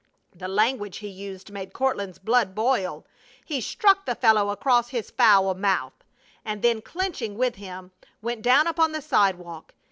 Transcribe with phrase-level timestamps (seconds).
[0.35, 3.05] The language he used made Courtland's blood boil.
[3.45, 5.93] He struck the fellow across his foul mouth,
[6.43, 9.75] and then clenching with him, went down upon the sidewalk.